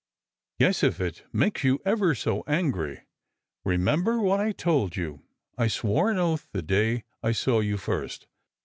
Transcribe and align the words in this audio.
"Yes, 0.57 0.83
if 0.83 0.99
it 0.99 1.25
wakes 1.31 1.63
you 1.63 1.79
ever 1.85 2.15
so 2.15 2.43
angry. 2.47 3.01
Eemember 3.63 4.19
what 4.19 4.39
I 4.39 4.51
told 4.51 4.95
you. 4.95 5.21
I 5.59 5.67
Bwore 5.67 6.09
an 6.09 6.17
oath 6.17 6.47
the 6.53 6.63
day 6.63 7.03
I 7.21 7.33
saw 7.33 7.59
you 7.59 7.77
first." 7.77 8.25